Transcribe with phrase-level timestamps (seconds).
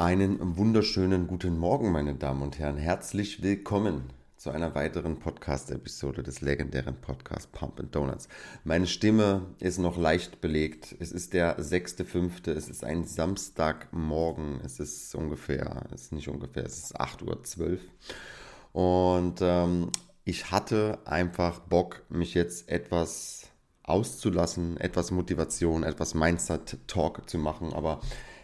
[0.00, 2.78] Einen wunderschönen guten Morgen, meine Damen und Herren.
[2.78, 4.04] Herzlich willkommen
[4.38, 8.26] zu einer weiteren Podcast-Episode des legendären Podcasts Pump and Donuts.
[8.64, 10.96] Meine Stimme ist noch leicht belegt.
[11.00, 12.50] Es ist der 6.5.
[12.50, 14.62] Es ist ein Samstagmorgen.
[14.64, 17.78] Es ist ungefähr, es ist nicht ungefähr, es ist 8.12 Uhr.
[18.72, 19.90] Und ähm,
[20.24, 23.50] ich hatte einfach Bock, mich jetzt etwas
[23.82, 27.74] auszulassen, etwas Motivation, etwas Mindset-Talk zu machen.
[27.74, 28.00] Aber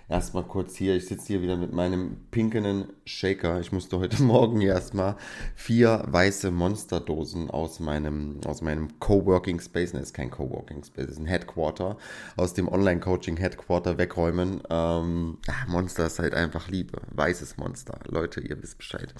[0.08, 3.60] erstmal kurz hier, ich sitze hier wieder mit meinem pinkenen Shaker.
[3.60, 5.16] Ich musste heute Morgen erstmal
[5.54, 11.18] vier weiße Monsterdosen aus meinem, aus meinem Coworking Space, ne, ist kein Coworking Space, ist
[11.18, 11.96] ein Headquarter,
[12.36, 14.62] aus dem Online-Coaching Headquarter wegräumen.
[14.70, 17.00] Ähm, ah, Monster ist halt einfach Liebe.
[17.12, 17.98] Weißes Monster.
[18.06, 19.14] Leute, ihr wisst Bescheid.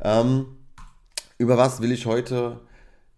[0.00, 0.46] Ähm,
[1.38, 2.60] über was will ich heute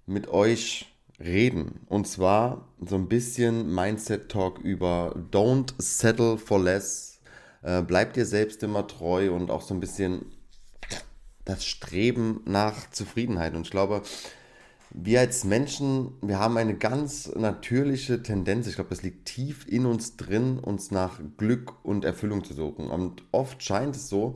[0.07, 1.81] mit euch reden.
[1.87, 7.14] Und zwar so ein bisschen Mindset-Talk über Don't settle for less.
[7.65, 10.27] Äh, bleib dir selbst immer treu und auch so ein bisschen
[11.45, 13.55] das Streben nach Zufriedenheit.
[13.55, 14.03] Und ich glaube,
[14.91, 19.87] wir als Menschen, wir haben eine ganz natürliche Tendenz, ich glaube, das liegt tief in
[19.87, 22.91] uns drin, uns nach Glück und Erfüllung zu suchen.
[22.91, 24.35] Und oft scheint es so,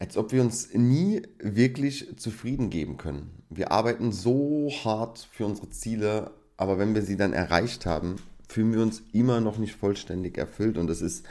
[0.00, 3.30] als ob wir uns nie wirklich zufrieden geben können.
[3.50, 8.16] Wir arbeiten so hart für unsere Ziele, aber wenn wir sie dann erreicht haben,
[8.48, 11.24] fühlen wir uns immer noch nicht vollständig erfüllt und es ist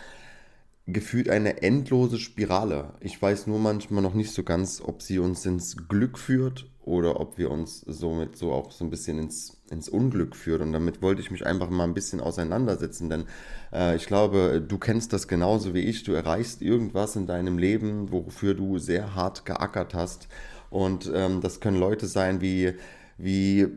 [0.93, 2.93] gefühlt eine endlose Spirale.
[2.99, 7.19] Ich weiß nur manchmal noch nicht so ganz, ob sie uns ins Glück führt oder
[7.19, 10.61] ob wir uns somit so auch so ein bisschen ins, ins Unglück führt.
[10.61, 13.25] Und damit wollte ich mich einfach mal ein bisschen auseinandersetzen, denn
[13.71, 16.03] äh, ich glaube, du kennst das genauso wie ich.
[16.03, 20.27] Du erreichst irgendwas in deinem Leben, wofür du sehr hart geackert hast.
[20.69, 22.73] Und ähm, das können Leute sein, wie,
[23.17, 23.67] wie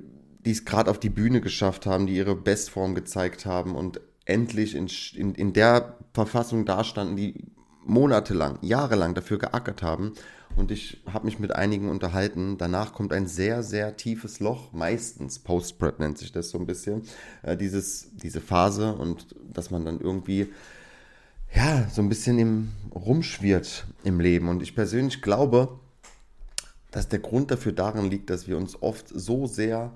[0.46, 4.74] die es gerade auf die Bühne geschafft haben, die ihre Bestform gezeigt haben und endlich
[4.74, 7.34] in, in, in der Verfassung dastanden, die
[7.84, 10.12] monatelang, jahrelang dafür geackert haben.
[10.56, 12.56] Und ich habe mich mit einigen unterhalten.
[12.58, 17.02] Danach kommt ein sehr, sehr tiefes Loch, meistens Post-Prep nennt sich das so ein bisschen,
[17.42, 20.52] äh, dieses, diese Phase und dass man dann irgendwie
[21.54, 24.48] ja, so ein bisschen im rumschwirrt im Leben.
[24.48, 25.78] Und ich persönlich glaube,
[26.90, 29.92] dass der Grund dafür darin liegt, dass wir uns oft so sehr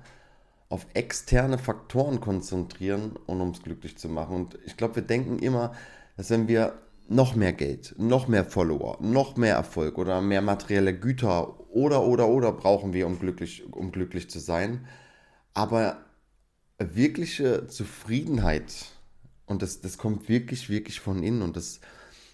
[0.68, 4.34] auf externe Faktoren konzentrieren, um uns glücklich zu machen.
[4.34, 5.72] Und ich glaube, wir denken immer,
[6.16, 6.74] dass wenn wir
[7.08, 12.28] noch mehr Geld, noch mehr Follower, noch mehr Erfolg oder mehr materielle Güter oder oder
[12.28, 14.86] oder brauchen wir, um glücklich, um glücklich zu sein.
[15.54, 16.04] Aber
[16.78, 18.72] wirkliche Zufriedenheit,
[19.46, 21.80] und das, das kommt wirklich, wirklich von innen und das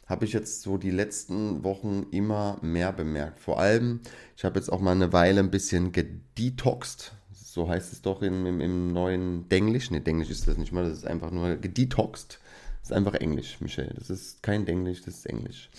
[0.06, 3.38] habe ich jetzt so die letzten Wochen immer mehr bemerkt.
[3.40, 4.00] Vor allem,
[4.36, 7.12] ich habe jetzt auch mal eine Weile ein bisschen gedetoxed,
[7.54, 9.92] so heißt es doch im, im, im neuen Denglisch.
[9.92, 12.40] Ne, Denglisch ist das nicht mal, das ist einfach nur gedetoxed.
[12.80, 13.94] Das ist einfach Englisch, Michelle.
[13.94, 15.70] Das ist kein Denglisch, das ist Englisch.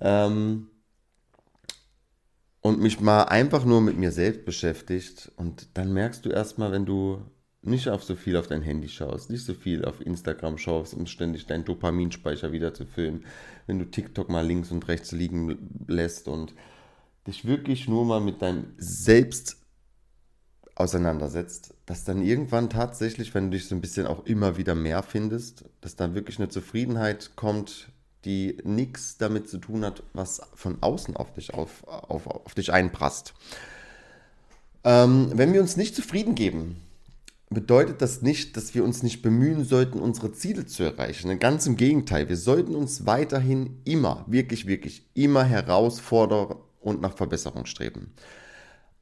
[0.00, 0.66] Ähm,
[2.62, 5.30] und mich mal einfach nur mit mir selbst beschäftigt.
[5.36, 7.22] Und dann merkst du erstmal, wenn du
[7.62, 11.06] nicht auf so viel auf dein Handy schaust, nicht so viel auf Instagram schaust, um
[11.06, 13.24] ständig deinen Dopaminspeicher wieder zu füllen,
[13.68, 16.54] wenn du TikTok mal links und rechts liegen lässt und
[17.28, 19.57] dich wirklich nur mal mit deinem Selbst
[20.78, 25.02] auseinandersetzt, dass dann irgendwann tatsächlich, wenn du dich so ein bisschen auch immer wieder mehr
[25.02, 27.88] findest, dass dann wirklich eine Zufriedenheit kommt,
[28.24, 32.72] die nichts damit zu tun hat, was von außen auf dich, auf, auf, auf dich
[32.72, 33.34] einprasst.
[34.84, 36.76] Ähm, wenn wir uns nicht zufrieden geben,
[37.50, 41.38] bedeutet das nicht, dass wir uns nicht bemühen sollten, unsere Ziele zu erreichen.
[41.38, 47.66] Ganz im Gegenteil, wir sollten uns weiterhin immer, wirklich, wirklich immer herausfordern und nach Verbesserung
[47.66, 48.12] streben.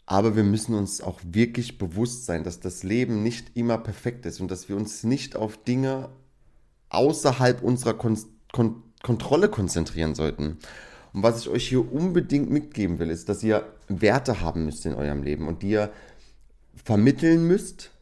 [0.07, 4.41] Aber wir müssen uns auch wirklich bewusst sein, dass das Leben nicht immer perfekt ist
[4.41, 6.09] und dass wir uns nicht auf Dinge
[6.91, 8.17] außerhalb unserer Kon
[8.53, 10.59] Kon Kontrolle konzentrieren sollten.
[11.13, 14.95] Und was ich euch hier unbedingt mitgeben will, ist, dass ihr Werte haben müsst in
[14.95, 15.93] eurem Leben und die ihr
[16.75, 17.93] vermitteln müsst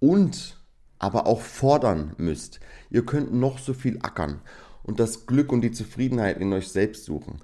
[0.00, 0.58] und
[0.98, 2.60] aber auch fordern müsst.
[2.90, 4.40] Ihr könnt noch so viel ackern
[4.82, 7.40] und das Glück und die Zufriedenheit in euch selbst suchen.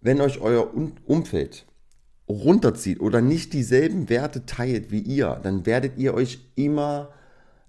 [0.00, 0.72] Wenn euch euer
[1.04, 1.66] Umfeld
[2.30, 7.10] runterzieht oder nicht dieselben Werte teilt wie ihr, dann werdet ihr euch immer,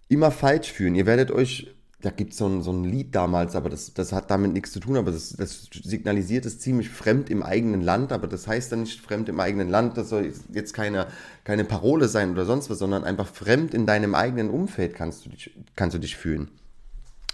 [0.07, 0.95] immer falsch fühlen.
[0.95, 4.31] Ihr werdet euch, da gibt so es so ein Lied damals, aber das, das hat
[4.31, 8.27] damit nichts zu tun, aber das, das signalisiert es ziemlich fremd im eigenen Land, aber
[8.27, 11.07] das heißt dann nicht fremd im eigenen Land, das soll jetzt keine,
[11.43, 15.29] keine Parole sein oder sonst was, sondern einfach fremd in deinem eigenen Umfeld kannst du
[15.29, 16.49] dich, kannst du dich fühlen.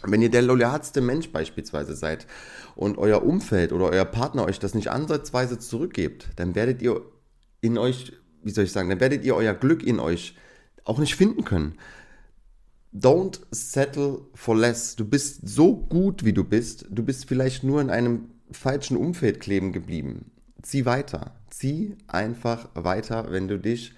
[0.04, 2.28] Wenn ihr der loyalste Mensch beispielsweise seid
[2.76, 7.02] und euer Umfeld oder euer Partner euch das nicht ansatzweise zurückgebt, dann werdet ihr
[7.68, 10.36] in euch, wie soll ich sagen, dann werdet ihr euer Glück in euch
[10.84, 11.78] auch nicht finden können.
[12.94, 14.96] Don't settle for less.
[14.96, 16.86] Du bist so gut, wie du bist.
[16.90, 20.32] Du bist vielleicht nur in einem falschen Umfeld kleben geblieben.
[20.62, 21.36] Zieh weiter.
[21.50, 23.94] Zieh einfach weiter, wenn du dich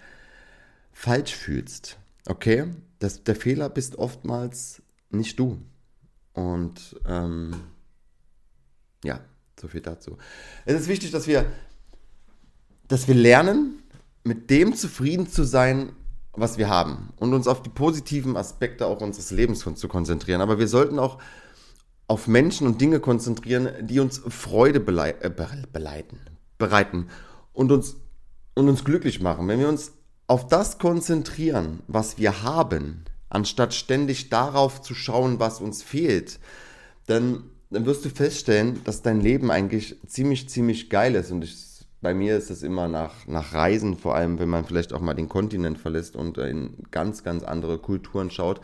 [0.92, 1.98] falsch fühlst.
[2.26, 2.66] Okay?
[2.98, 4.82] Das, der Fehler bist oftmals
[5.12, 5.62] nicht du.
[6.34, 7.56] Und ähm,
[9.04, 9.22] ja,
[9.60, 10.18] so viel dazu.
[10.66, 11.46] Es ist wichtig, dass wir,
[12.90, 13.82] dass wir lernen,
[14.26, 15.94] mit dem zufrieden zu sein,
[16.34, 20.42] was wir haben und uns auf die positiven Aspekte auch unseres Lebens zu konzentrieren.
[20.42, 21.20] Aber wir sollten auch
[22.08, 25.30] auf Menschen und Dinge konzentrieren, die uns Freude äh,
[25.72, 26.20] beleiten,
[26.58, 27.08] bereiten
[27.54, 27.96] und uns,
[28.56, 29.48] und uns glücklich machen.
[29.48, 29.94] Wenn wir uns
[30.28, 36.40] auf das konzentrieren, was wir haben, anstatt ständig darauf zu schauen, was uns fehlt,
[37.06, 41.32] dann, dann wirst du feststellen, dass dein Leben eigentlich ziemlich, ziemlich geil ist.
[41.32, 41.69] Und ich,
[42.02, 45.14] bei mir ist es immer nach, nach Reisen, vor allem wenn man vielleicht auch mal
[45.14, 48.62] den Kontinent verlässt und in ganz, ganz andere Kulturen schaut.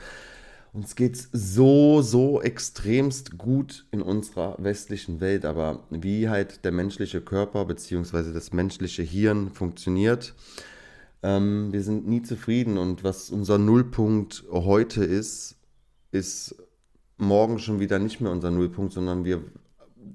[0.73, 6.73] Uns geht es so, so extremst gut in unserer westlichen Welt, aber wie halt der
[6.73, 8.33] menschliche Körper bzw.
[8.33, 10.33] das menschliche Hirn funktioniert,
[11.23, 15.55] ähm, wir sind nie zufrieden und was unser Nullpunkt heute ist,
[16.11, 16.55] ist
[17.17, 19.41] morgen schon wieder nicht mehr unser Nullpunkt, sondern wir,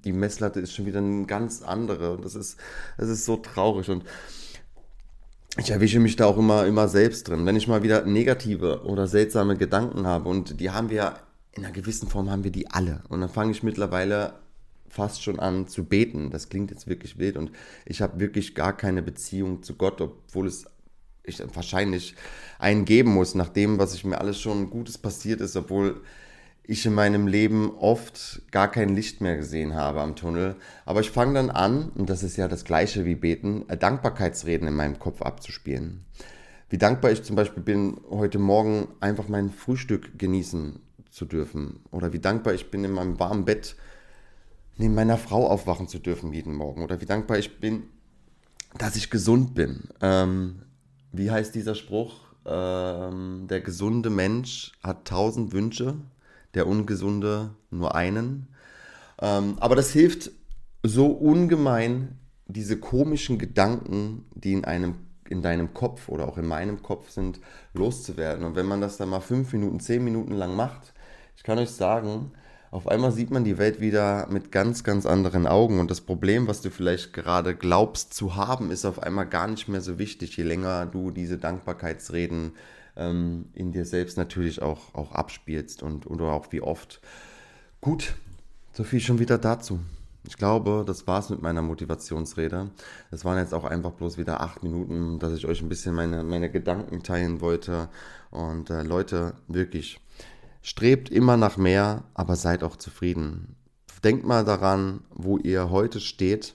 [0.05, 2.59] die Messlatte ist schon wieder eine ganz andere und das ist,
[2.99, 4.05] das ist so traurig und
[5.59, 7.45] ich erwische mich da auch immer, immer selbst drin.
[7.45, 11.15] Wenn ich mal wieder negative oder seltsame Gedanken habe und die haben wir
[11.53, 14.35] in einer gewissen Form haben wir die alle und dann fange ich mittlerweile
[14.89, 16.31] fast schon an zu beten.
[16.31, 17.51] Das klingt jetzt wirklich wild und
[17.85, 20.67] ich habe wirklich gar keine Beziehung zu Gott, obwohl es
[21.25, 22.15] ich wahrscheinlich
[22.59, 26.01] einen geben muss, nach dem, was ich mir alles schon Gutes passiert ist, obwohl
[26.71, 30.55] ich in meinem Leben oft gar kein Licht mehr gesehen habe am Tunnel.
[30.85, 34.75] Aber ich fange dann an, und das ist ja das gleiche wie beten, Dankbarkeitsreden in
[34.75, 36.05] meinem Kopf abzuspielen.
[36.69, 40.79] Wie dankbar ich zum Beispiel bin, heute Morgen einfach mein Frühstück genießen
[41.11, 41.81] zu dürfen.
[41.91, 43.75] Oder wie dankbar ich bin, in meinem warmen Bett
[44.77, 46.85] neben meiner Frau aufwachen zu dürfen jeden Morgen.
[46.85, 47.83] Oder wie dankbar ich bin,
[48.79, 49.89] dass ich gesund bin.
[50.01, 50.63] Ähm,
[51.11, 52.29] wie heißt dieser Spruch?
[52.47, 55.97] Ähm, der gesunde Mensch hat tausend Wünsche,
[56.55, 58.49] der ungesunde nur einen.
[59.21, 60.31] Ähm, aber das hilft
[60.83, 64.95] so ungemein, diese komischen Gedanken, die in einem
[65.29, 67.41] in deinem Kopf oder auch in meinem Kopf sind,
[67.73, 68.45] loszuwerden.
[68.45, 70.93] Und wenn man das dann mal fünf Minuten, zehn Minuten lang macht,
[71.37, 72.33] ich kann euch sagen,
[72.73, 75.81] auf einmal sieht man die Welt wieder mit ganz, ganz anderen Augen.
[75.81, 79.69] Und das Problem, was du vielleicht gerade glaubst zu haben, ist auf einmal gar nicht
[79.69, 82.53] mehr so wichtig, je länger du diese Dankbarkeitsreden
[82.97, 87.01] ähm, in dir selbst natürlich auch, auch abspielst und oder auch wie oft.
[87.81, 88.15] Gut,
[88.73, 89.81] so viel schon wieder dazu.
[90.27, 92.71] Ich glaube, das war's mit meiner Motivationsrede.
[93.11, 96.23] Das waren jetzt auch einfach bloß wieder acht Minuten, dass ich euch ein bisschen meine,
[96.25, 97.89] meine Gedanken teilen wollte.
[98.31, 99.99] Und äh, Leute, wirklich,
[100.63, 103.57] Strebt immer nach mehr, aber seid auch zufrieden.
[104.05, 106.55] Denkt mal daran, wo ihr heute steht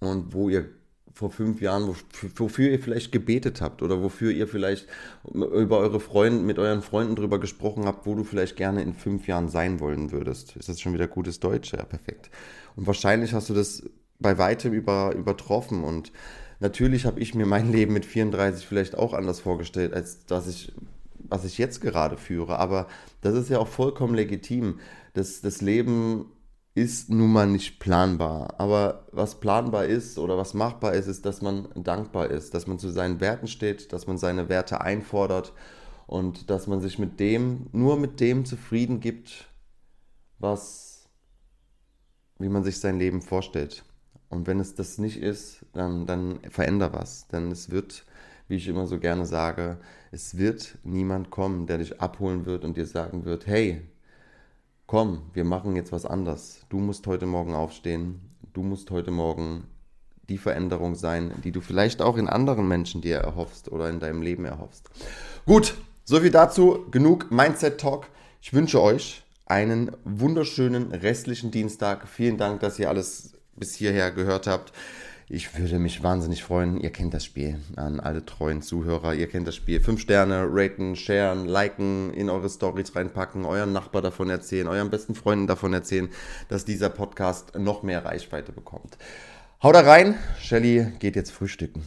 [0.00, 0.68] und wo ihr
[1.12, 1.94] vor fünf Jahren,
[2.36, 4.86] wofür ihr vielleicht gebetet habt oder wofür ihr vielleicht
[5.32, 9.26] über eure Freunde, mit euren Freunden drüber gesprochen habt, wo du vielleicht gerne in fünf
[9.26, 10.56] Jahren sein wollen würdest.
[10.56, 11.72] Ist das schon wieder gutes Deutsch?
[11.72, 12.30] Ja, perfekt.
[12.76, 13.82] Und wahrscheinlich hast du das
[14.18, 16.12] bei weitem über, übertroffen und
[16.60, 20.72] natürlich habe ich mir mein Leben mit 34 vielleicht auch anders vorgestellt, als dass ich
[21.28, 22.58] was ich jetzt gerade führe.
[22.58, 22.86] Aber
[23.20, 24.80] das ist ja auch vollkommen legitim.
[25.14, 26.26] Das, das Leben
[26.74, 28.54] ist nun mal nicht planbar.
[28.58, 32.78] Aber was planbar ist oder was machbar ist, ist, dass man dankbar ist, dass man
[32.78, 35.52] zu seinen Werten steht, dass man seine Werte einfordert
[36.06, 39.48] und dass man sich mit dem, nur mit dem zufrieden gibt,
[40.38, 41.08] was,
[42.38, 43.84] wie man sich sein Leben vorstellt.
[44.28, 47.26] Und wenn es das nicht ist, dann, dann veränder was.
[47.28, 48.04] Denn es wird
[48.50, 49.78] wie ich immer so gerne sage,
[50.10, 53.80] es wird niemand kommen, der dich abholen wird und dir sagen wird, hey,
[54.90, 56.62] komm, wir machen jetzt was anders.
[56.68, 58.20] Du musst heute Morgen aufstehen,
[58.54, 59.68] du musst heute Morgen
[60.28, 64.20] die Veränderung sein, die du vielleicht auch in anderen Menschen dir erhoffst oder in deinem
[64.20, 64.90] Leben erhoffst.
[65.46, 68.08] Gut, soviel dazu, genug Mindset Talk.
[68.42, 72.08] Ich wünsche euch einen wunderschönen restlichen Dienstag.
[72.08, 74.72] Vielen Dank, dass ihr alles bis hierher gehört habt.
[75.32, 76.80] Ich würde mich wahnsinnig freuen.
[76.80, 77.60] Ihr kennt das Spiel.
[77.76, 79.80] An alle treuen Zuhörer, ihr kennt das Spiel.
[79.80, 85.14] Fünf Sterne, raten, sharen, liken, in eure Stories reinpacken, euren Nachbar davon erzählen, euren besten
[85.14, 86.08] Freunden davon erzählen,
[86.48, 88.98] dass dieser Podcast noch mehr Reichweite bekommt.
[89.62, 90.16] Haut da rein.
[90.40, 91.84] Shelly geht jetzt frühstücken.